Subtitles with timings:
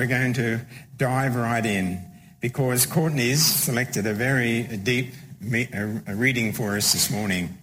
[0.00, 0.58] we're going to
[0.96, 2.02] dive right in
[2.40, 7.58] because Courtney's selected a very deep reading for us this morning.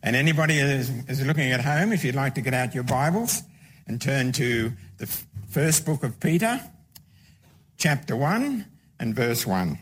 [0.00, 0.92] And anybody is,
[1.26, 3.42] looking at home, if you'd like to get out your Bibles
[3.88, 5.06] and turn to the
[5.48, 6.60] first book of Peter,
[7.78, 8.64] chapter 1
[9.00, 9.76] and verse 1.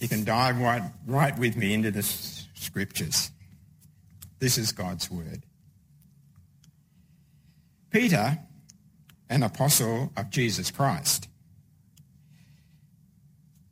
[0.00, 3.30] You can dive right, right with me into the scriptures.
[4.38, 5.44] This is God's word.
[7.90, 8.38] Peter,
[9.30, 11.28] an apostle of Jesus Christ,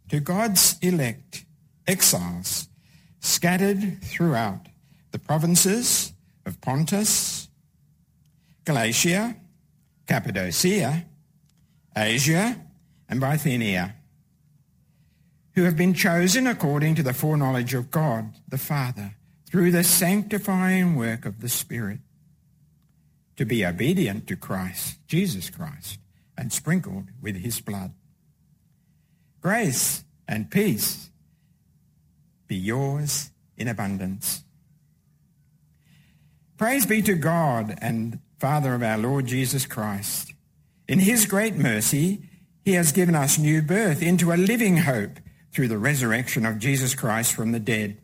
[0.08, 1.44] to God's elect
[1.86, 2.68] exiles
[3.20, 4.66] scattered throughout
[5.10, 6.12] the provinces
[6.46, 7.48] of Pontus,
[8.64, 9.36] Galatia,
[10.06, 11.04] Cappadocia,
[11.96, 12.56] Asia,
[13.08, 13.96] and Bithynia,
[15.54, 19.16] who have been chosen according to the foreknowledge of God the Father
[19.50, 21.98] through the sanctifying work of the Spirit
[23.38, 26.00] to be obedient to Christ, Jesus Christ,
[26.36, 27.94] and sprinkled with his blood.
[29.40, 31.10] Grace and peace
[32.48, 34.42] be yours in abundance.
[36.56, 40.34] Praise be to God and Father of our Lord Jesus Christ.
[40.88, 42.28] In his great mercy,
[42.64, 45.20] he has given us new birth into a living hope
[45.52, 47.98] through the resurrection of Jesus Christ from the dead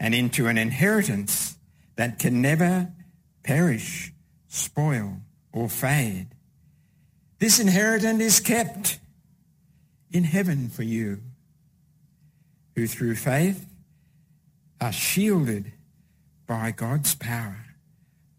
[0.00, 1.58] and into an inheritance
[1.94, 2.92] that can never
[3.44, 4.12] perish
[4.56, 5.18] spoil,
[5.52, 6.28] or fade.
[7.38, 8.98] This inheritance is kept
[10.10, 11.20] in heaven for you,
[12.74, 13.66] who through faith
[14.80, 15.72] are shielded
[16.46, 17.64] by God's power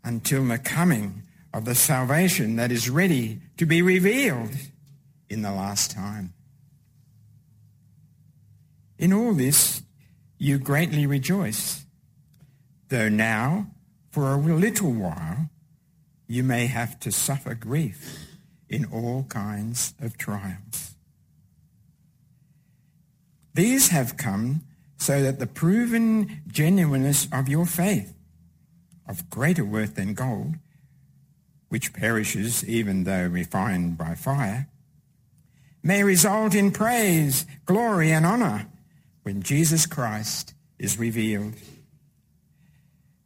[0.04, 1.24] until the coming
[1.54, 4.52] of the salvation that is ready to be revealed
[5.30, 6.34] in the last time.
[8.98, 9.82] In all this,
[10.38, 11.86] you greatly rejoice,
[12.90, 13.68] though now,
[14.12, 15.50] for a little while,
[16.28, 18.28] you may have to suffer grief
[18.70, 20.96] in all kinds of trials.
[23.54, 24.62] These have come
[24.98, 28.14] so that the proven genuineness of your faith,
[29.08, 30.56] of greater worth than gold,
[31.70, 34.68] which perishes even though refined by fire,
[35.82, 38.68] may result in praise, glory, and honor
[39.24, 41.54] when Jesus Christ is revealed.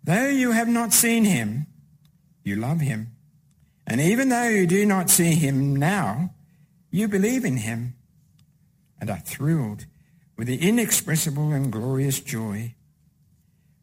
[0.03, 1.67] Though you have not seen him,
[2.43, 3.15] you love him.
[3.87, 6.33] And even though you do not see him now,
[6.91, 7.95] you believe in him
[8.99, 9.85] and are thrilled
[10.37, 12.75] with the inexpressible and glorious joy.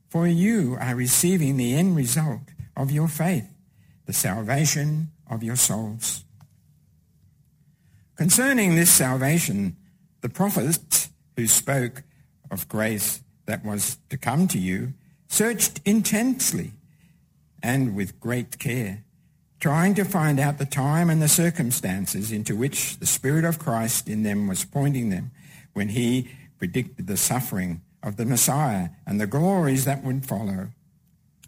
[0.09, 2.43] For you are receiving the end result
[2.77, 3.49] of your faith,
[4.07, 6.25] the salvation of your souls.
[8.17, 9.77] Concerning this salvation,
[10.23, 12.03] the prophets who spoke
[12.51, 14.95] of grace that was to come to you
[15.29, 16.73] searched intensely
[17.63, 19.05] and with great care,
[19.61, 24.09] trying to find out the time and the circumstances into which the Spirit of Christ
[24.09, 25.31] in them was pointing them
[25.73, 30.69] when he predicted the suffering of the Messiah and the glories that would follow.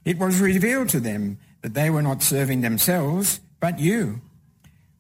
[0.04, 4.20] It was revealed to them that they were not serving themselves, but you,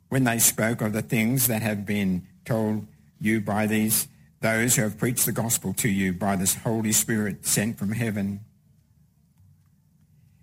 [0.08, 2.86] when they spoke of the things that have been told
[3.20, 4.08] you by these,
[4.40, 8.40] those who have preached the gospel to you by this Holy Spirit sent from heaven.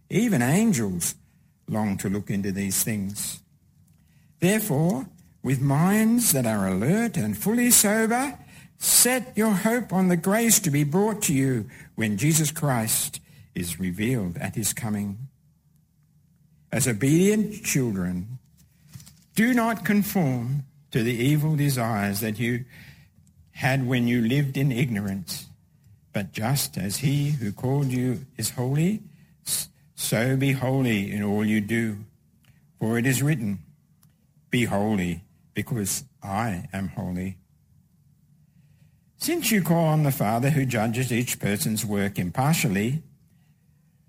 [0.09, 1.15] Even angels
[1.67, 3.41] long to look into these things.
[4.39, 5.07] Therefore,
[5.43, 8.37] with minds that are alert and fully sober,
[8.77, 13.19] set your hope on the grace to be brought to you when Jesus Christ
[13.55, 15.17] is revealed at his coming.
[16.71, 18.39] As obedient children,
[19.35, 22.65] do not conform to the evil desires that you
[23.51, 25.47] had when you lived in ignorance,
[26.13, 29.01] but just as he who called you is holy,
[29.97, 31.97] so be holy in all you do.
[32.79, 33.59] For it is written,
[34.51, 35.23] Be holy,
[35.55, 37.39] because I am holy.
[39.17, 43.01] Since you call on the Father who judges each person's work impartially,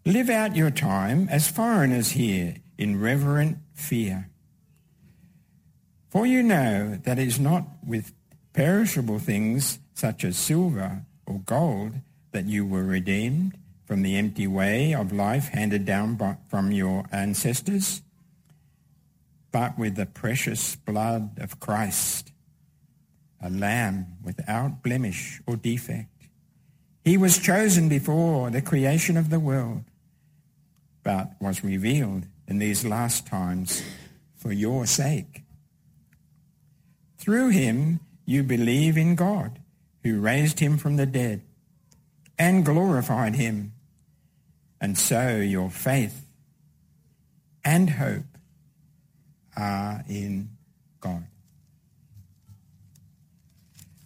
[0.05, 4.29] live out your time as foreigners here in reverent fear.
[6.11, 8.13] For you know that it is not with
[8.53, 11.95] perishable things such as silver or gold
[12.33, 13.57] that you were redeemed
[13.89, 18.03] from the empty way of life handed down by, from your ancestors,
[19.51, 22.31] but with the precious blood of Christ,
[23.43, 26.29] a lamb without blemish or defect.
[27.03, 29.85] He was chosen before the creation of the world,
[31.03, 33.83] but was revealed in these last times
[34.37, 35.45] for your sake.
[37.17, 39.61] Through him you believe in God,
[40.05, 41.41] who raised him from the dead
[42.39, 43.73] and glorified him
[44.81, 46.25] and so your faith
[47.65, 48.25] and hope
[49.57, 50.51] are in
[51.01, 51.25] God.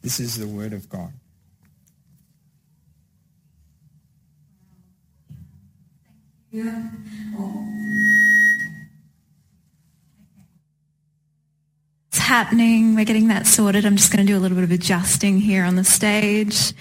[0.01, 1.13] This is the word of God.
[7.39, 8.02] Oh.
[12.23, 12.95] Happening.
[12.95, 13.85] We're getting that sorted.
[13.85, 16.73] I'm just going to do a little bit of adjusting here on the stage.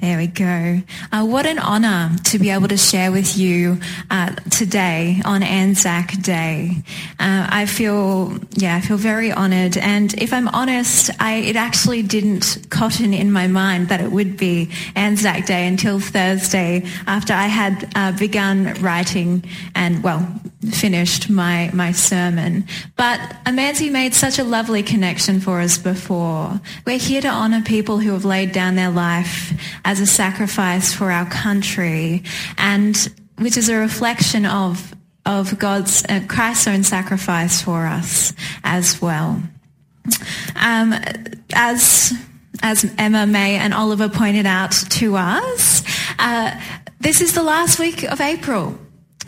[0.00, 0.82] There we go.
[1.12, 3.80] Uh, what an honour to be able to share with you
[4.10, 6.76] uh, today on Anzac Day.
[7.18, 9.76] Uh, I feel, yeah, I feel very honoured.
[9.76, 14.36] And if I'm honest, I, it actually didn't cotton in my mind that it would
[14.36, 19.44] be Anzac Day until Thursday after I had uh, begun writing
[19.74, 20.40] and, well,
[20.70, 22.66] finished my, my sermon.
[22.96, 26.60] But Amanzi made such a lovely connection for us before.
[26.86, 29.52] We're here to honour people who have laid down their life
[29.84, 32.22] as a sacrifice for our country
[32.58, 32.96] and
[33.38, 34.94] which is a reflection of
[35.26, 39.42] of God's uh, Christ's own sacrifice for us as well.
[40.54, 40.94] Um,
[41.54, 42.12] as
[42.62, 45.82] as Emma May and Oliver pointed out to us,
[46.18, 46.60] uh,
[47.00, 48.78] this is the last week of April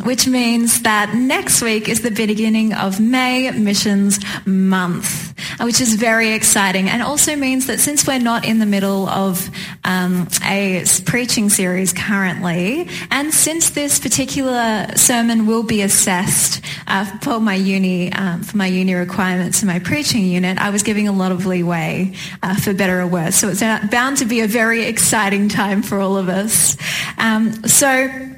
[0.05, 6.33] which means that next week is the beginning of May Missions Month, which is very
[6.33, 9.51] exciting and also means that since we're not in the middle of
[9.85, 17.41] um, a preaching series currently, and since this particular sermon will be assessed uh, for
[17.41, 21.13] my uni um, for my uni requirements and my preaching unit, I was giving a
[21.13, 22.13] lot of leeway,
[22.43, 23.37] uh, for better or worse.
[23.37, 23.61] So it's
[23.91, 26.77] bound to be a very exciting time for all of us.
[27.19, 28.36] Um, so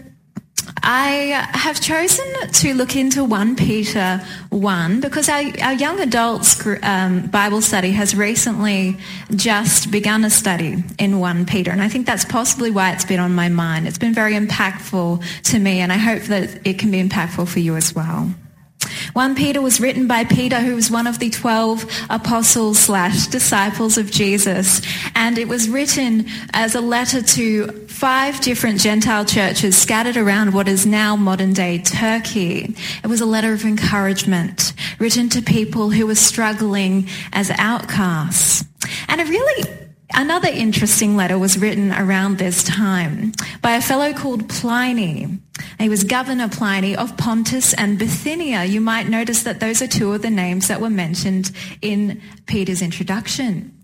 [0.83, 4.21] I have chosen to look into 1 Peter
[4.51, 8.97] 1 because our, our young adults um, Bible study has recently
[9.35, 11.71] just begun a study in 1 Peter.
[11.71, 13.87] And I think that's possibly why it's been on my mind.
[13.87, 17.59] It's been very impactful to me and I hope that it can be impactful for
[17.59, 18.33] you as well.
[19.15, 23.99] 1 Peter was written by Peter, who was one of the 12 apostles slash disciples
[23.99, 24.83] of Jesus.
[25.15, 30.69] And it was written as a letter to five different Gentile churches scattered around what
[30.69, 32.75] is now modern day Turkey.
[33.03, 38.65] It was a letter of encouragement written to people who were struggling as outcasts.
[39.09, 44.49] And it really Another interesting letter was written around this time by a fellow called
[44.49, 45.39] Pliny.
[45.79, 48.65] He was Governor Pliny of Pontus and Bithynia.
[48.65, 51.53] You might notice that those are two of the names that were mentioned
[51.83, 53.75] in Peter's introduction.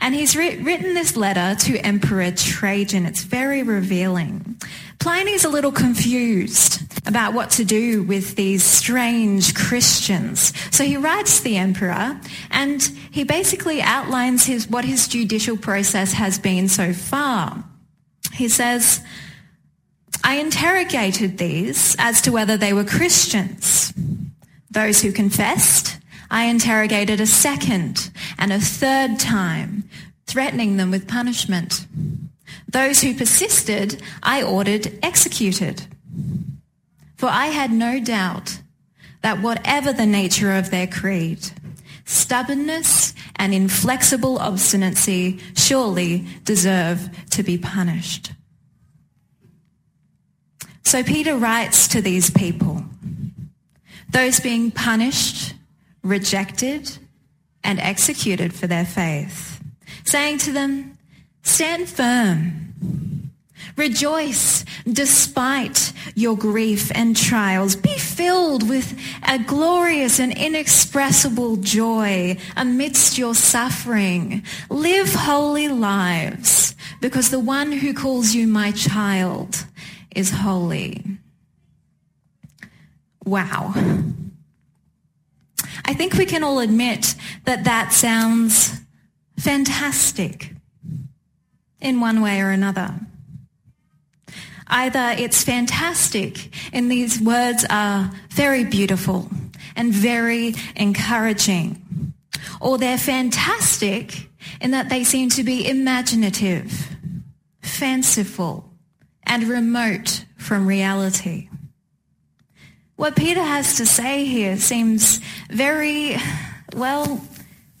[0.00, 3.06] And he's written this letter to Emperor Trajan.
[3.06, 4.56] It's very revealing.
[4.98, 10.52] Pliny's a little confused about what to do with these strange Christians.
[10.70, 12.20] So he writes the emperor
[12.50, 17.64] and he basically outlines his, what his judicial process has been so far.
[18.32, 19.02] He says,
[20.24, 23.92] I interrogated these as to whether they were Christians.
[24.70, 25.98] Those who confessed,
[26.30, 29.84] I interrogated a second and a third time,
[30.26, 31.86] threatening them with punishment.
[32.68, 35.82] Those who persisted, I ordered executed.
[37.22, 38.58] For I had no doubt
[39.20, 41.38] that whatever the nature of their creed,
[42.04, 48.32] stubbornness and inflexible obstinacy surely deserve to be punished.
[50.82, 52.84] So Peter writes to these people,
[54.10, 55.54] those being punished,
[56.02, 56.98] rejected,
[57.62, 59.62] and executed for their faith,
[60.04, 60.98] saying to them,
[61.44, 63.21] stand firm.
[63.76, 67.76] Rejoice despite your grief and trials.
[67.76, 74.44] Be filled with a glorious and inexpressible joy amidst your suffering.
[74.68, 79.64] Live holy lives because the one who calls you my child
[80.14, 81.04] is holy.
[83.24, 83.74] Wow.
[85.84, 87.14] I think we can all admit
[87.44, 88.80] that that sounds
[89.38, 90.52] fantastic
[91.80, 92.94] in one way or another.
[94.72, 99.28] Either it's fantastic and these words are very beautiful
[99.76, 102.14] and very encouraging,
[102.58, 104.30] or they're fantastic
[104.62, 106.88] in that they seem to be imaginative,
[107.60, 108.72] fanciful,
[109.24, 111.50] and remote from reality.
[112.96, 116.16] What Peter has to say here seems very,
[116.74, 117.20] well,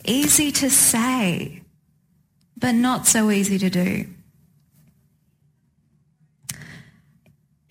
[0.04, 1.62] easy to say,
[2.56, 4.11] but not so easy to do.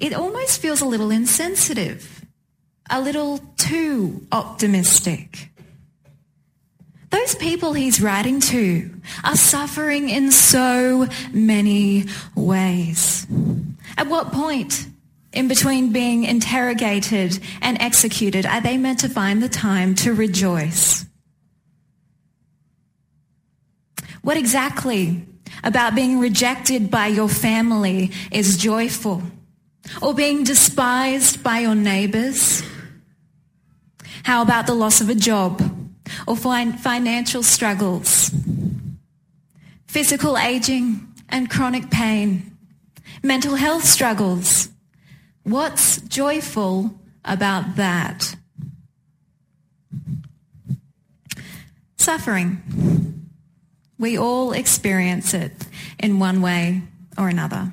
[0.02, 2.26] It almost feels a little insensitive,
[2.90, 5.52] a little too optimistic.
[7.12, 8.90] Those people he's writing to
[9.24, 12.06] are suffering in so many
[12.36, 13.28] ways.
[13.96, 14.88] At what point
[15.34, 21.06] in between being interrogated and executed, are they meant to find the time to rejoice?
[24.24, 25.28] What exactly
[25.64, 29.22] about being rejected by your family is joyful?
[30.02, 32.64] Or being despised by your neighbors?
[34.24, 35.62] How about the loss of a job
[36.28, 38.32] or financial struggles?
[39.88, 42.58] Physical aging and chronic pain?
[43.24, 44.70] Mental health struggles?
[45.44, 48.36] What's joyful about that?
[51.98, 53.28] Suffering.
[54.00, 55.54] We all experience it
[56.00, 56.82] in one way
[57.18, 57.72] or another.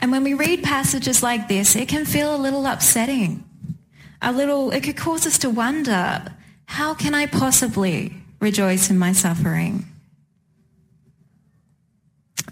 [0.00, 3.44] And when we read passages like this, it can feel a little upsetting.
[4.22, 6.24] A little, it could cause us to wonder,
[6.64, 9.84] how can I possibly rejoice in my suffering?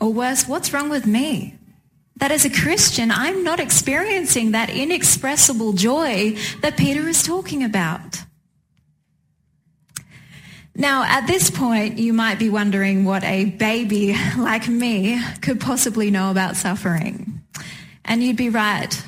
[0.01, 1.55] Or worse, what's wrong with me?
[2.17, 8.23] That as a Christian, I'm not experiencing that inexpressible joy that Peter is talking about.
[10.75, 16.11] Now, at this point, you might be wondering what a baby like me could possibly
[16.11, 17.38] know about suffering.
[18.09, 19.01] And you'd be right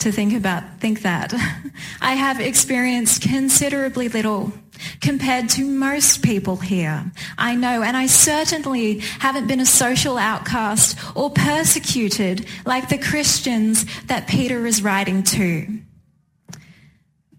[0.00, 1.32] to think about, think that.
[2.00, 4.52] I have experienced considerably little
[5.00, 7.12] compared to most people here.
[7.38, 13.86] I know, and I certainly haven't been a social outcast or persecuted like the Christians
[14.06, 15.78] that Peter is writing to.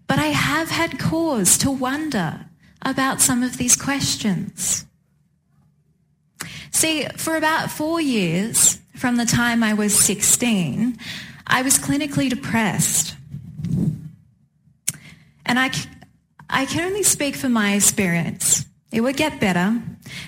[0.06, 2.46] But I have had cause to wonder
[2.80, 4.86] about some of these questions.
[6.70, 10.96] See, for about four years, from the time I was 16,
[11.48, 13.16] I was clinically depressed.
[15.44, 15.72] And I,
[16.48, 18.64] I can only speak from my experience.
[18.92, 19.82] It would get better.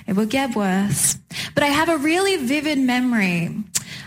[0.09, 1.17] It would get worse.
[1.55, 3.63] But I have a really vivid memory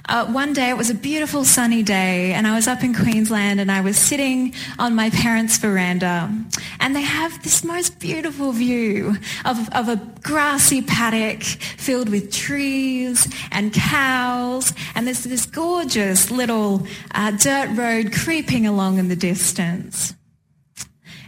[0.10, 3.60] uh, one day, it was a beautiful sunny day, and I was up in Queensland,
[3.60, 6.34] and I was sitting on my parents' veranda,
[6.80, 13.28] and they have this most beautiful view of, of a grassy paddock filled with trees
[13.52, 20.14] and cows, and there's this gorgeous little uh, dirt road creeping along in the distance.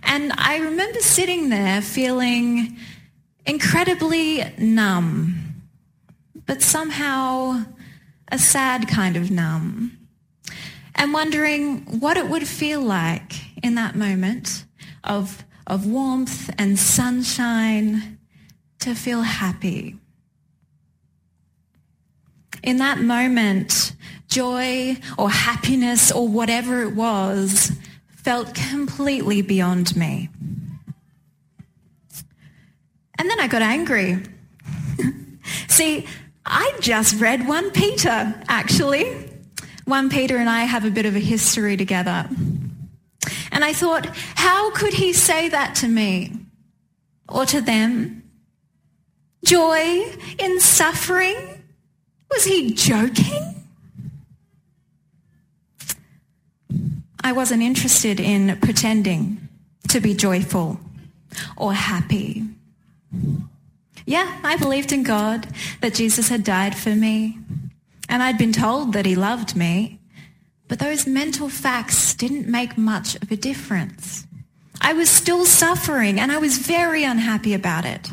[0.03, 2.77] And I remember sitting there feeling
[3.45, 5.35] incredibly numb,
[6.45, 7.65] but somehow
[8.31, 9.97] a sad kind of numb,
[10.95, 13.33] and wondering what it would feel like
[13.63, 14.65] in that moment
[15.03, 18.19] of, of warmth and sunshine
[18.79, 19.97] to feel happy.
[22.61, 23.93] In that moment,
[24.27, 27.71] joy or happiness or whatever it was
[28.07, 30.29] felt completely beyond me.
[33.17, 34.23] And then I got angry.
[35.67, 36.05] See,
[36.49, 39.31] I just read 1 Peter, actually.
[39.85, 42.27] 1 Peter and I have a bit of a history together.
[43.51, 46.33] And I thought, how could he say that to me
[47.27, 48.23] or to them?
[49.45, 51.63] Joy in suffering?
[52.31, 53.55] Was he joking?
[57.23, 59.49] I wasn't interested in pretending
[59.89, 60.79] to be joyful
[61.57, 62.43] or happy.
[64.09, 65.45] Yeah, I believed in God,
[65.81, 67.37] that Jesus had died for me,
[68.09, 69.99] and I'd been told that he loved me,
[70.67, 74.25] but those mental facts didn't make much of a difference.
[74.81, 78.11] I was still suffering, and I was very unhappy about it.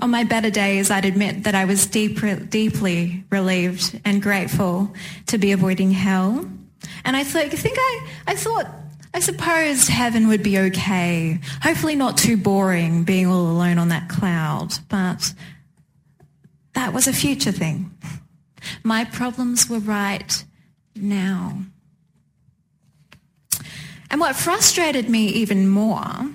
[0.00, 2.18] On my better days, I'd admit that I was deep,
[2.50, 4.92] deeply relieved and grateful
[5.26, 6.50] to be avoiding hell.
[7.04, 8.66] And I, think I, I thought
[9.14, 11.38] I suppose heaven would be okay.
[11.62, 15.32] Hopefully not too boring being all alone on that cloud, but
[16.72, 17.96] that was a future thing.
[18.82, 20.44] My problems were right
[20.96, 21.60] now.
[24.10, 26.30] And what frustrated me even more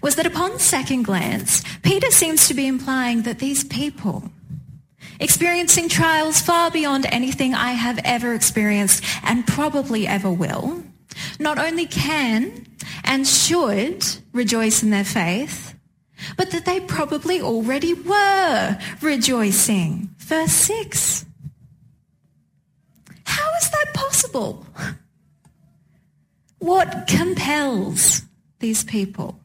[0.00, 4.30] was that upon second glance, Peter seems to be implying that these people,
[5.18, 10.84] experiencing trials far beyond anything I have ever experienced and probably ever will,
[11.38, 12.66] not only can
[13.04, 15.74] and should rejoice in their faith,
[16.36, 20.10] but that they probably already were rejoicing.
[20.18, 21.26] Verse 6.
[23.24, 24.66] How is that possible?
[26.58, 28.22] What compels
[28.60, 29.38] these people?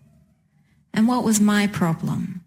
[0.93, 2.43] And what was my problem?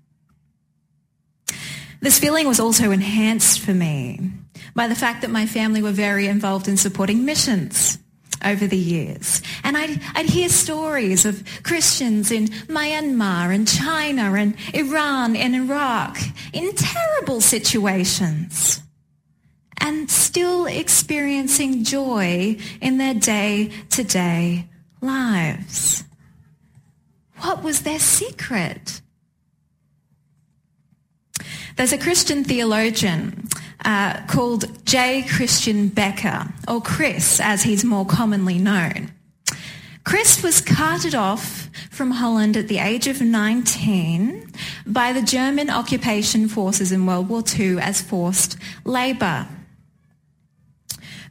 [2.01, 4.33] This feeling was also enhanced for me
[4.75, 7.99] by the fact that my family were very involved in supporting missions
[8.45, 9.43] over the years.
[9.65, 16.19] And I'd, I'd hear stories of Christians in Myanmar and China and Iran and Iraq
[16.53, 18.81] in terrible situations.
[19.83, 24.65] and still experiencing joy in their day-to-day
[25.01, 26.05] lives.
[27.39, 29.03] What was their secret?
[31.77, 33.49] There's a Christian theologian
[33.85, 35.23] uh, called J.
[35.23, 39.13] Christiaan Beker, or Chris as he's more commonly known.
[40.05, 44.51] Chris was carted off from Holland at the age of 19
[44.87, 49.47] by the German occupation forces in World War II as forced labour.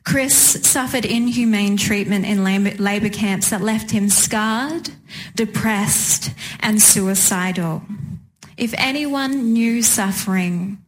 [0.03, 4.89] Chris suffered inhumane treatment in labour camps that left him scarred,
[5.35, 6.31] depressed
[6.61, 7.83] and suicidal.
[8.57, 10.79] If anyone knew suffering,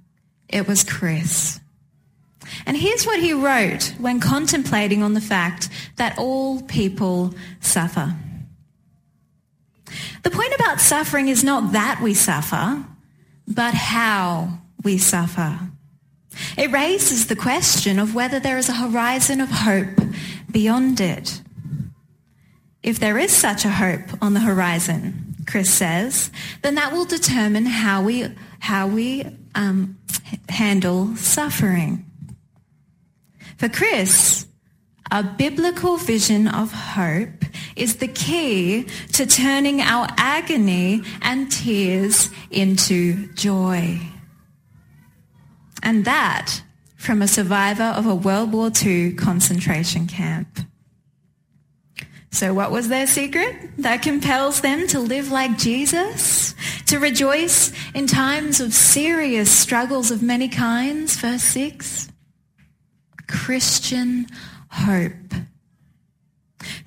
[0.53, 1.59] it was Chris.
[2.65, 8.15] And here's what he wrote when contemplating on the fact that all people suffer.
[10.21, 12.85] The point about suffering is not that we suffer,
[13.47, 15.59] but how we suffer.
[16.57, 19.99] It raises the question of whether there is a horizon of hope
[20.51, 21.41] beyond it.
[22.83, 26.31] If there is such a hope on the horizon, Chris says,
[26.61, 28.27] then that will determine how we,
[28.59, 29.97] how we um,
[30.49, 32.05] handle suffering.
[33.57, 34.47] For Chris,
[35.11, 37.45] a biblical vision of hope
[37.75, 43.99] is the key to turning our agony and tears into joy.
[45.83, 46.61] And that
[46.95, 50.61] from a survivor of a World War II concentration camp.
[52.33, 56.55] So what was their secret that compels them to live like Jesus?
[56.87, 61.15] To rejoice in times of serious struggles of many kinds?
[61.15, 62.09] Verse 6.
[63.27, 64.25] Christian
[64.69, 65.11] hope.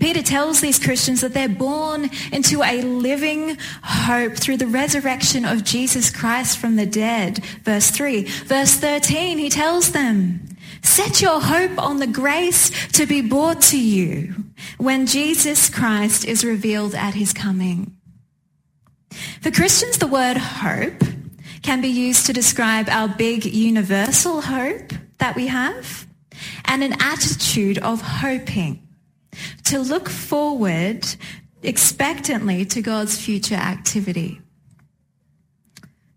[0.01, 5.63] Peter tells these Christians that they're born into a living hope through the resurrection of
[5.63, 7.45] Jesus Christ from the dead.
[7.63, 8.25] Verse 3.
[8.25, 10.41] Verse 13, he tells them,
[10.83, 14.46] set your hope on the grace to be brought to you
[14.79, 17.97] when Jesus Christ is revealed at his coming.
[19.41, 21.03] For Christians, the word hope
[21.63, 26.07] can be used to describe our big universal hope that we have
[26.65, 28.87] and an attitude of hoping
[29.65, 31.07] to look forward
[31.63, 34.41] expectantly to God's future activity.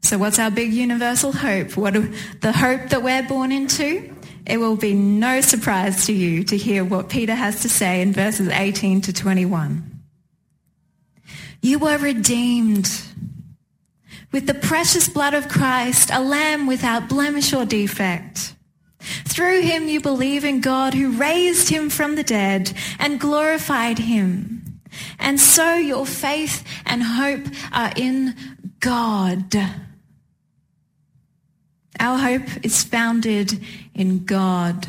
[0.01, 1.77] So what's our big universal hope?
[1.77, 1.93] What
[2.41, 4.08] the hope that we're born into?
[4.45, 8.13] It will be no surprise to you to hear what Peter has to say in
[8.13, 10.01] verses 18 to 21.
[11.61, 12.89] You were redeemed
[14.31, 18.55] with the precious blood of Christ, a lamb without blemish or defect.
[18.99, 24.79] Through him you believe in God who raised him from the dead and glorified him.
[25.19, 28.35] And so your faith and hope are in
[28.79, 29.55] God.
[31.99, 33.59] Our hope is founded
[33.93, 34.87] in God.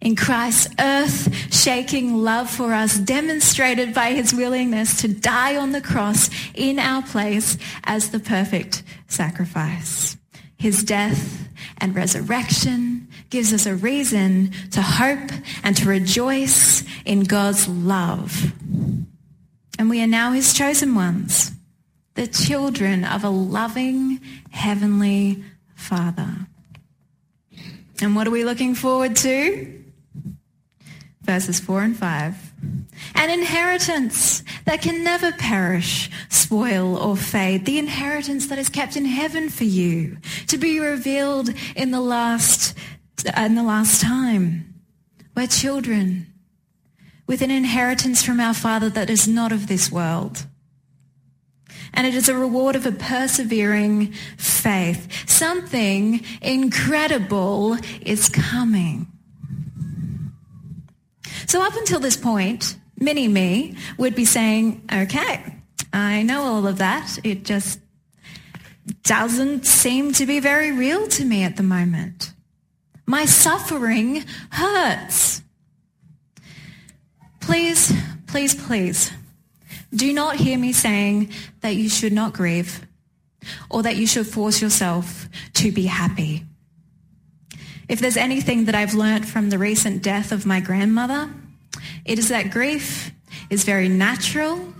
[0.00, 6.30] In Christ's earth-shaking love for us demonstrated by his willingness to die on the cross
[6.54, 10.16] in our place as the perfect sacrifice.
[10.56, 11.48] His death
[11.78, 15.30] and resurrection gives us a reason to hope
[15.64, 18.52] and to rejoice in God's love.
[19.78, 21.52] And we are now his chosen ones,
[22.14, 24.20] the children of a loving
[24.50, 25.44] heavenly
[25.78, 26.28] Father.
[28.02, 29.82] And what are we looking forward to?
[31.22, 32.52] Verses 4 and 5.
[33.14, 37.64] An inheritance that can never perish, spoil, or fade.
[37.64, 42.76] The inheritance that is kept in heaven for you to be revealed in the last
[43.36, 44.74] in the last time.
[45.36, 46.32] We're children
[47.26, 50.46] with an inheritance from our Father that is not of this world.
[51.94, 55.28] And it is a reward of a persevering faith.
[55.28, 59.06] Something incredible is coming.
[61.46, 65.56] So up until this point, mini me would be saying, okay,
[65.92, 67.18] I know all of that.
[67.24, 67.80] It just
[69.04, 72.32] doesn't seem to be very real to me at the moment.
[73.06, 75.42] My suffering hurts.
[77.40, 77.92] Please,
[78.26, 79.10] please, please,
[79.94, 82.86] do not hear me saying that you should not grieve
[83.70, 86.44] or that you should force yourself to be happy.
[87.88, 91.30] If there's anything that I've learnt from the recent death of my grandmother,
[92.04, 93.10] it is that grief
[93.48, 94.74] is very natural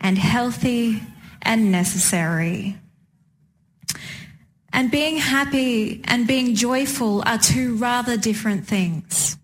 [0.00, 1.02] and healthy
[1.42, 2.78] and necessary.
[4.72, 9.36] And being happy and being joyful are two rather different things.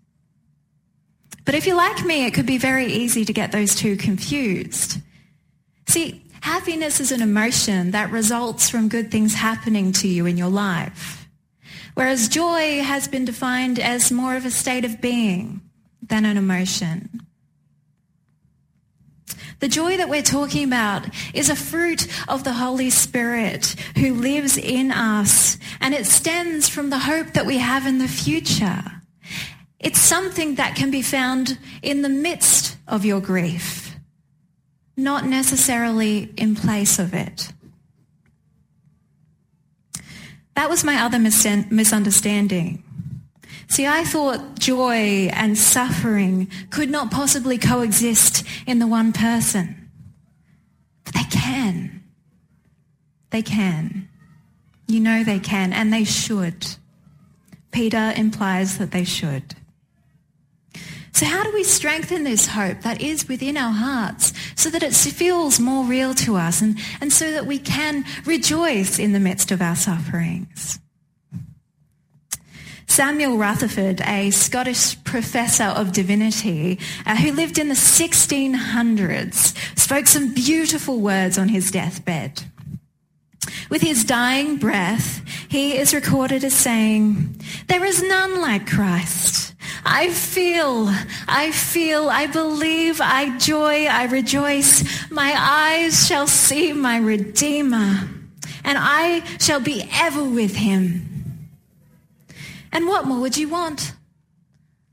[1.45, 4.97] But if you're like me, it could be very easy to get those two confused.
[5.89, 10.49] See, happiness is an emotion that results from good things happening to you in your
[10.49, 11.27] life.
[11.99, 15.59] whereas joy has been defined as more of a state of being
[16.01, 17.09] than an emotion.
[19.59, 24.57] The joy that we're talking about is a fruit of the Holy Spirit who lives
[24.57, 28.83] in us, and it stems from the hope that we have in the future.
[29.77, 33.88] It's something that can be found in the midst of your grief,
[34.99, 37.51] not necessarily in place of it.
[40.55, 42.83] That was my other mis- misunderstanding.
[43.69, 49.89] See, I thought joy and suffering could not possibly coexist in the one person.
[51.05, 52.03] But they can.
[53.29, 54.09] They can.
[54.87, 56.65] You know they can, and they should.
[57.71, 59.55] Peter implies that they should.
[61.13, 64.93] So how do we strengthen this hope that is within our hearts so that it
[64.93, 69.51] feels more real to us and, and so that we can rejoice in the midst
[69.51, 70.79] of our sufferings?
[72.89, 80.33] Samuel Rutherford, a Scottish professor of divinity uh, who lived in the 1600s, spoke some
[80.33, 82.43] beautiful words on his deathbed.
[83.69, 89.48] With his dying breath, he is recorded as saying, There is none like Christ.
[89.85, 90.89] I feel,
[91.27, 95.09] I feel, I believe, I joy, I rejoice.
[95.09, 98.07] My eyes shall see my Redeemer,
[98.63, 101.05] and I shall be ever with him.
[102.71, 103.93] And what more would you want?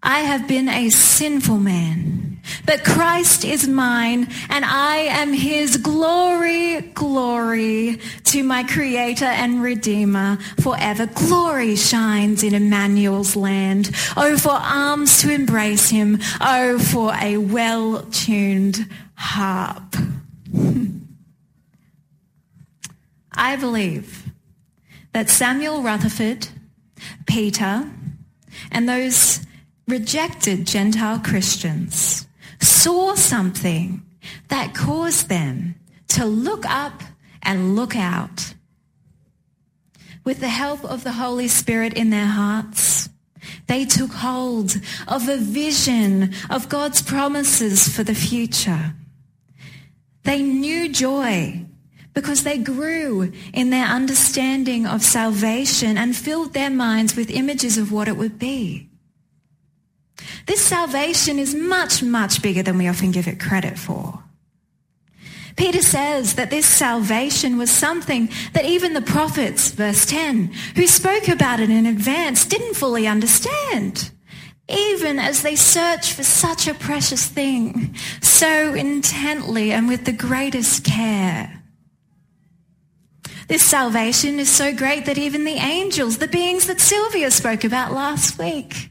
[0.03, 2.26] I have been a sinful man,
[2.66, 10.38] but Christ is mine and I am his glory, glory to my creator and redeemer
[10.61, 11.07] forever.
[11.07, 13.90] Glory shines in Emmanuel's land.
[14.16, 16.18] Oh, for arms to embrace him.
[16.40, 19.96] Oh, for a well-tuned harp.
[23.33, 24.24] I believe
[25.12, 26.48] that Samuel Rutherford
[27.26, 27.88] Peter,
[28.70, 29.40] and those
[29.87, 32.26] rejected Gentile Christians
[32.61, 34.03] saw something
[34.49, 35.77] that caused them
[36.09, 37.03] to look up
[37.42, 38.55] and look out.
[40.25, 43.09] With the help of the Holy Spirit in their hearts,
[43.69, 48.95] they took hold of a vision of God's promises for the future.
[50.25, 51.64] They knew joy
[52.12, 57.92] because they grew in their understanding of salvation and filled their minds with images of
[57.92, 58.86] what it would be.
[60.46, 64.22] This salvation is much, much bigger than we often give it credit for.
[65.56, 71.28] Peter says that this salvation was something that even the prophets, verse 10, who spoke
[71.28, 74.11] about it in advance, didn't fully understand.
[74.68, 80.85] Even as they search for such a precious thing, so intently and with the greatest
[80.85, 81.62] care.
[83.48, 87.92] This salvation is so great that even the angels, the beings that Sylvia spoke about
[87.92, 88.90] last week,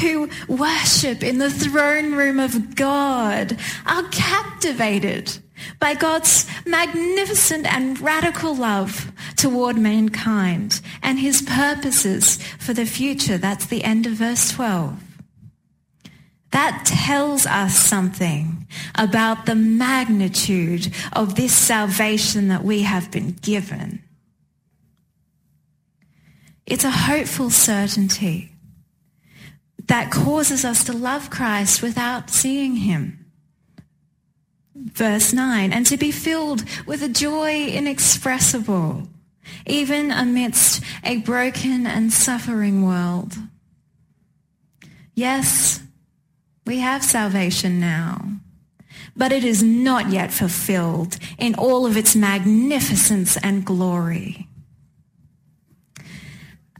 [0.00, 5.38] who worship in the throne room of God, are captivated
[5.80, 13.38] by God's magnificent and radical love toward mankind and his purposes for the future.
[13.38, 15.02] That's the end of verse 12.
[16.52, 24.02] That tells us something about the magnitude of this salvation that we have been given.
[26.64, 28.55] It's a hopeful certainty
[29.86, 33.26] that causes us to love Christ without seeing him.
[34.74, 39.08] Verse 9, and to be filled with a joy inexpressible,
[39.66, 43.36] even amidst a broken and suffering world.
[45.14, 45.80] Yes,
[46.66, 48.32] we have salvation now,
[49.16, 54.46] but it is not yet fulfilled in all of its magnificence and glory.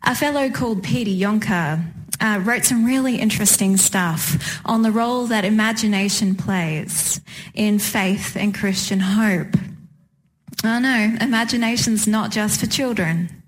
[0.05, 1.85] A fellow called Peter Jonker
[2.21, 7.21] uh, wrote some really interesting stuff on the role that imagination plays
[7.55, 9.55] in faith and Christian hope.
[10.65, 13.43] Oh no, imagination's not just for children.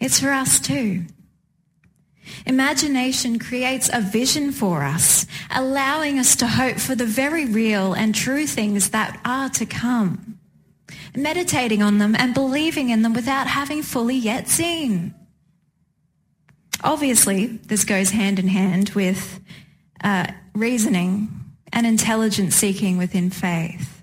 [0.00, 1.04] It's for us too.
[2.46, 8.14] Imagination creates a vision for us, allowing us to hope for the very real and
[8.14, 10.38] true things that are to come,
[11.14, 15.14] meditating on them and believing in them without having fully yet seen.
[16.84, 19.40] Obviously, this goes hand in hand with
[20.02, 21.28] uh, reasoning
[21.72, 24.01] and intelligent seeking within faith.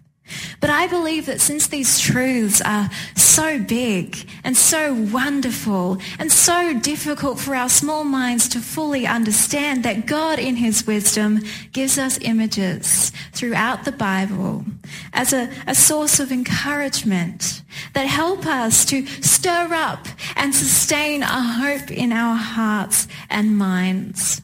[0.59, 6.77] But I believe that since these truths are so big and so wonderful and so
[6.79, 12.19] difficult for our small minds to fully understand, that God in his wisdom gives us
[12.21, 14.65] images throughout the Bible
[15.13, 17.61] as a, a source of encouragement
[17.93, 24.41] that help us to stir up and sustain a hope in our hearts and minds.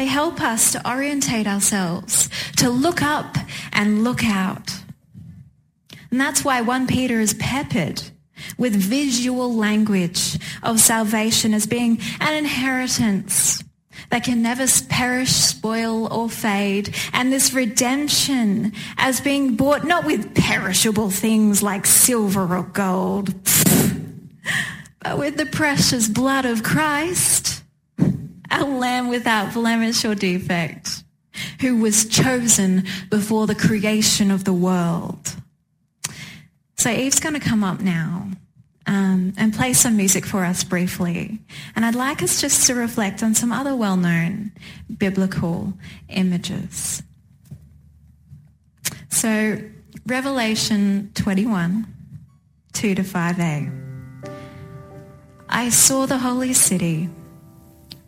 [0.00, 3.36] They help us to orientate ourselves, to look up
[3.70, 4.72] and look out.
[6.10, 8.00] And that's why 1 Peter is peppered
[8.56, 13.62] with visual language of salvation as being an inheritance
[14.08, 16.94] that can never perish, spoil, or fade.
[17.12, 23.34] And this redemption as being bought not with perishable things like silver or gold,
[25.02, 27.59] but with the precious blood of Christ,
[28.60, 31.02] a lamb without blemish or defect,
[31.60, 35.34] who was chosen before the creation of the world.
[36.76, 38.28] So Eve's going to come up now
[38.86, 41.38] um, and play some music for us briefly.
[41.76, 44.52] And I'd like us just to reflect on some other well-known
[44.98, 45.74] biblical
[46.08, 47.02] images.
[49.10, 49.58] So
[50.06, 51.86] Revelation 21,
[52.72, 53.76] 2 to 5a.
[55.48, 57.08] I saw the holy city,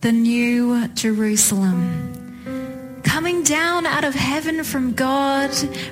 [0.02, 5.50] the new Jerusalem, coming down out of heaven from God,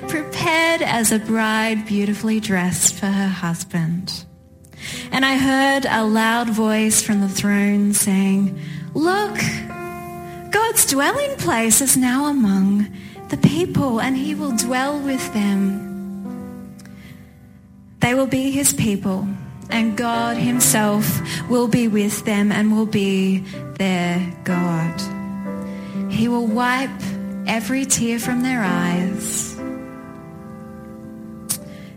[0.09, 4.25] prepared as a bride beautifully dressed for her husband.
[5.13, 8.59] And I heard a loud voice from the throne saying,
[8.93, 9.39] Look,
[10.51, 12.93] God's dwelling place is now among
[13.29, 15.87] the people, and he will dwell with them.
[18.01, 19.25] They will be his people,
[19.71, 23.39] and God himself will be with them and will be
[23.77, 25.01] their God.
[26.11, 26.89] He will wipe
[27.47, 29.55] every tear from their eyes.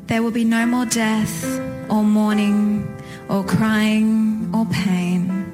[0.07, 1.45] There will be no more death
[1.91, 2.87] or mourning
[3.29, 5.45] or crying or pain.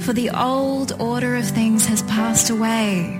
[0.00, 3.18] For the old order of things has passed away.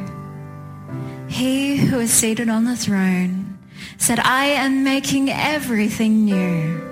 [1.28, 3.58] He who is seated on the throne
[3.98, 6.91] said, I am making everything new.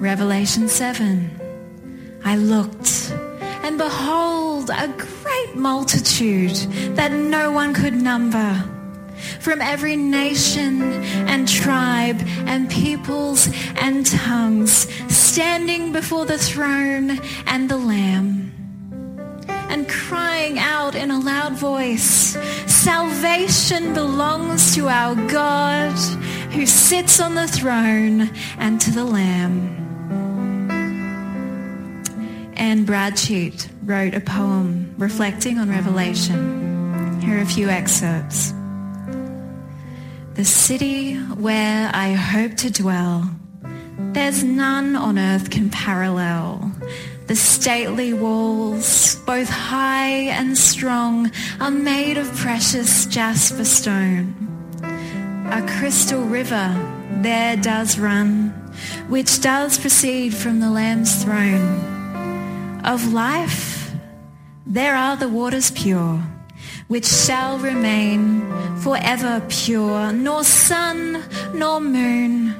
[0.00, 2.20] Revelation 7.
[2.24, 3.12] I looked
[3.62, 6.56] and behold a great multitude
[6.96, 8.64] that no one could number
[9.40, 10.80] from every nation
[11.28, 18.52] and tribe and peoples and tongues standing before the throne and the Lamb
[19.68, 25.92] and crying out in a loud voice, Salvation belongs to our God
[26.52, 29.79] who sits on the throne and to the Lamb.
[32.60, 37.18] Anne Bradstreet wrote a poem reflecting on Revelation.
[37.22, 38.52] Here are a few excerpts.
[40.34, 43.30] The city where I hope to dwell,
[44.12, 46.70] there's none on earth can parallel.
[47.28, 54.34] The stately walls, both high and strong, are made of precious jasper stone.
[55.50, 56.76] A crystal river
[57.22, 58.50] there does run,
[59.08, 61.99] which does proceed from the Lamb's throne.
[62.84, 63.92] Of life,
[64.66, 66.22] there are the waters pure,
[66.88, 68.40] which shall remain
[68.78, 70.12] forever pure.
[70.12, 72.54] Nor sun nor moon,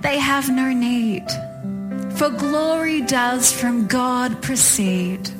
[0.00, 1.24] they have no need.
[2.16, 5.30] For glory does from God proceed.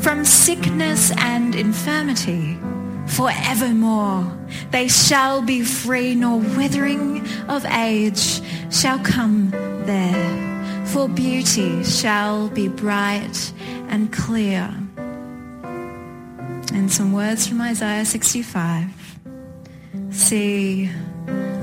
[0.00, 2.58] From sickness and infirmity,
[3.06, 4.30] forevermore
[4.70, 9.50] they shall be free, nor withering of age shall come
[9.86, 10.53] there
[10.84, 13.52] for beauty shall be bright
[13.88, 14.72] and clear.
[16.72, 18.90] And some words from Isaiah 65.
[20.10, 20.90] See,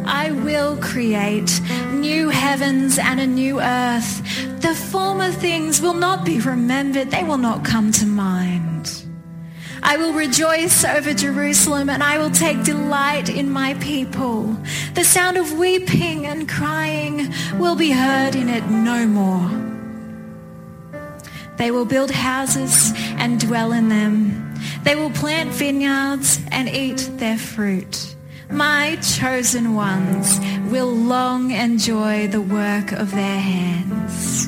[0.05, 1.61] I will create
[1.93, 4.21] new heavens and a new earth.
[4.61, 7.11] The former things will not be remembered.
[7.11, 8.70] They will not come to mind.
[9.83, 14.55] I will rejoice over Jerusalem and I will take delight in my people.
[14.93, 19.49] The sound of weeping and crying will be heard in it no more.
[21.57, 24.53] They will build houses and dwell in them.
[24.83, 28.15] They will plant vineyards and eat their fruit.
[28.49, 30.39] My chosen ones
[30.71, 34.47] will long enjoy the work of their hands.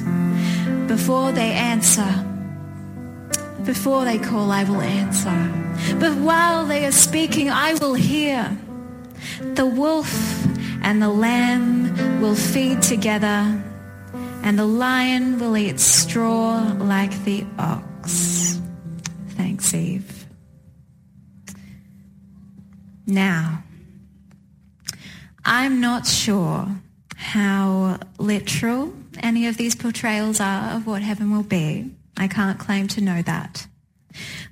[0.87, 2.32] Before they answer,
[3.65, 5.51] before they call, I will answer.
[5.99, 8.57] But while they are speaking, I will hear.
[9.39, 10.45] The wolf
[10.81, 13.63] and the lamb will feed together,
[14.43, 18.59] and the lion will eat straw like the ox.
[19.29, 20.25] Thanks, Eve.
[23.05, 23.63] Now,
[25.45, 26.67] I'm not sure
[27.15, 31.91] how literal any of these portrayals are of what heaven will be.
[32.17, 33.67] I can't claim to know that.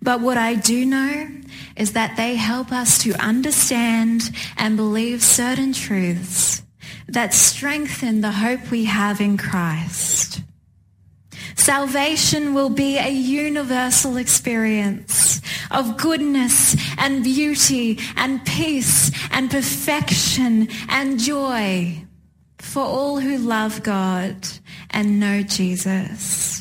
[0.02, 1.28] But what I do know
[1.76, 6.64] is that they help us to understand and believe certain truths
[7.08, 10.42] that strengthen the hope we have in Christ.
[11.56, 21.20] Salvation will be a universal experience of goodness and beauty and peace and perfection and
[21.20, 22.04] joy
[22.58, 24.48] for all who love God
[24.90, 26.61] and know Jesus.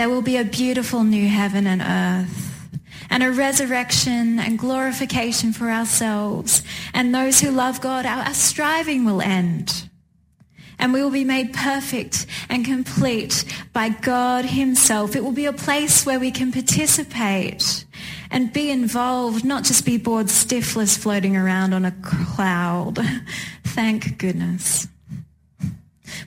[0.00, 2.70] There will be a beautiful new heaven and earth
[3.10, 6.62] and a resurrection and glorification for ourselves
[6.94, 8.06] and those who love God.
[8.06, 9.90] Our, striving will end
[10.78, 15.14] and we will be made perfect and complete by God himself.
[15.14, 17.84] It will be a place where we can participate
[18.30, 22.98] and be involved, not just be bored stiffless floating around on a cloud.
[23.64, 24.88] Thank goodness.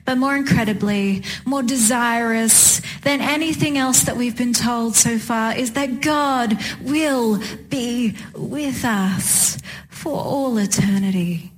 [0.04, 5.72] But more incredibly, more desirous than anything else that we've been told so far is
[5.72, 11.52] that God will be with us for all eternity.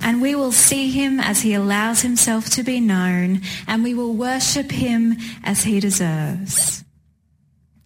[0.00, 4.14] And we will see him as he allows himself to be known, and we will
[4.14, 6.84] worship him as he deserves.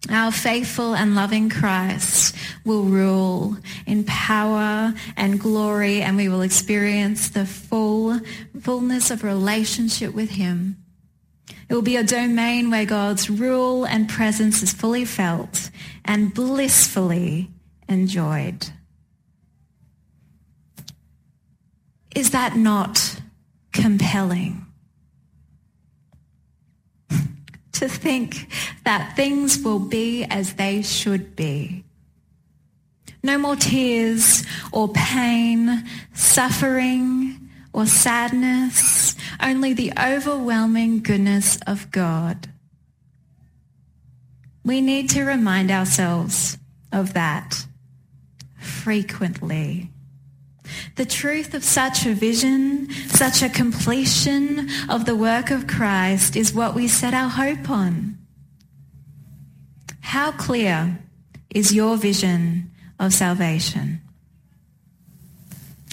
[0.09, 2.35] Our faithful and loving Christ
[2.65, 8.19] will rule in power and glory, and we will experience the full
[8.59, 10.77] fullness of relationship with him.
[11.69, 15.69] It will be a domain where God's rule and presence is fully felt
[16.03, 17.49] and blissfully
[17.87, 18.67] enjoyed.
[22.13, 23.21] Is that not
[23.71, 24.62] compelling?
[27.83, 28.47] To think
[28.85, 31.83] that things will be as they should be.
[33.21, 42.47] No more tears or pain, suffering or sadness, only the overwhelming goodness of God.
[44.63, 46.57] We need to remind ourselves
[46.93, 47.65] of that
[48.59, 49.89] frequently.
[50.95, 56.53] The truth of such a vision, such a completion of the work of Christ is
[56.53, 58.19] what we set our hope on.
[60.01, 60.99] How clear
[61.49, 64.01] is your vision of salvation?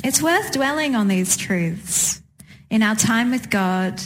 [0.05, 2.21] It's worth dwelling on these truths
[2.69, 4.03] in our time with God,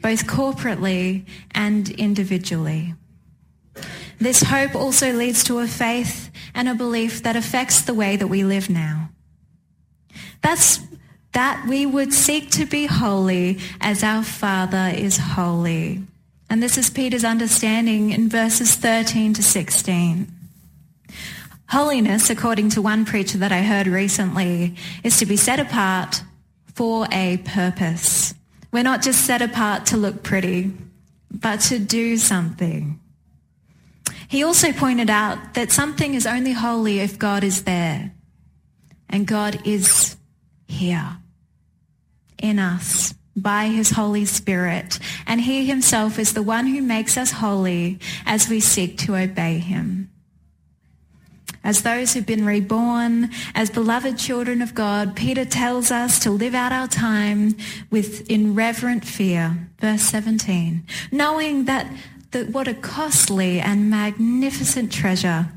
[0.00, 2.94] both corporately and individually.
[4.18, 8.28] This hope also leads to a faith and a belief that affects the way that
[8.28, 9.10] we live now.
[10.42, 10.80] That's
[11.32, 16.02] that we would seek to be holy as our Father is holy.
[16.48, 20.26] And this is Peter's understanding in verses 13 to 16.
[21.68, 24.74] Holiness, according to one preacher that I heard recently,
[25.04, 26.24] is to be set apart
[26.74, 28.34] for a purpose.
[28.72, 30.72] We're not just set apart to look pretty,
[31.30, 32.98] but to do something.
[34.26, 38.12] He also pointed out that something is only holy if God is there.
[39.08, 40.16] And God is
[40.70, 41.18] here
[42.38, 44.98] in us by his Holy Spirit.
[45.26, 49.58] And he himself is the one who makes us holy as we seek to obey
[49.58, 50.10] him.
[51.62, 56.54] As those who've been reborn, as beloved children of God, Peter tells us to live
[56.54, 57.54] out our time
[57.90, 59.68] with in reverent fear.
[59.78, 60.86] Verse 17.
[61.12, 61.92] Knowing that,
[62.30, 65.48] that what a costly and magnificent treasure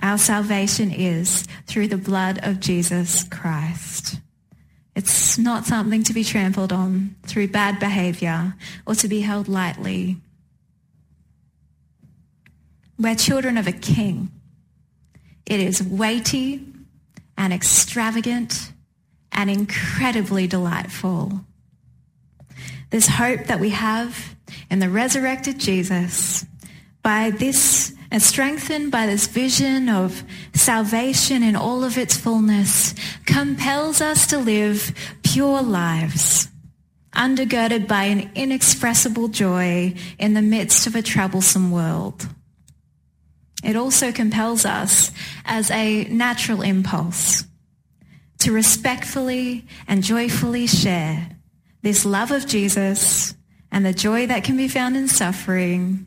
[0.00, 4.18] our salvation is through the blood of Jesus Christ.
[4.94, 8.54] It's not something to be trampled on through bad behavior
[8.86, 10.18] or to be held lightly.
[12.98, 14.30] We're children of a king.
[15.46, 16.66] It is weighty
[17.38, 18.72] and extravagant
[19.32, 21.40] and incredibly delightful.
[22.90, 24.36] This hope that we have
[24.70, 26.44] in the resurrected Jesus,
[27.02, 30.22] by this and strengthened by this vision of
[30.52, 32.94] salvation in all of its fullness,
[33.24, 36.46] compels us to live pure lives,
[37.16, 42.28] undergirded by an inexpressible joy in the midst of a troublesome world.
[43.64, 45.10] It also compels us
[45.46, 47.44] as a natural impulse
[48.40, 51.30] to respectfully and joyfully share
[51.80, 53.34] this love of Jesus
[53.70, 56.06] and the joy that can be found in suffering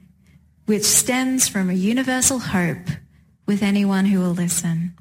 [0.66, 2.88] which stems from a universal hope
[3.46, 4.96] with anyone who will listen.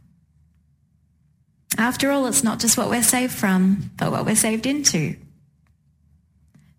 [1.78, 5.16] After all, it's not just what we're saved from, but what we're saved into.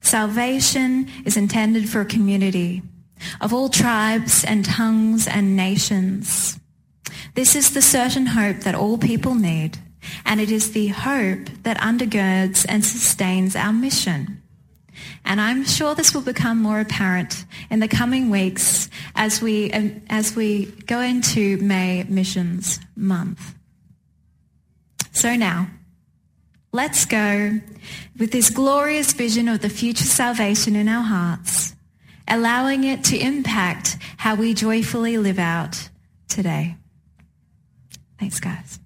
[0.01, 2.83] Salvation is intended for a community
[3.41, 6.59] of all tribes and tongues and nations.
[7.33, 9.77] This is the certain hope that all people need,
[10.25, 14.41] and it is the hope that undergirds and sustains our mission.
[15.23, 20.01] And I'm sure this will become more apparent in the coming weeks as we, um,
[20.09, 23.55] as we go into May Missions Month.
[25.11, 25.67] So now,
[26.71, 27.59] let's go
[28.19, 31.73] with this glorious vision of the future salvation in our hearts,
[32.27, 35.89] allowing it to impact how we joyfully live out
[36.27, 36.75] today.
[38.19, 38.79] Thanks, guys.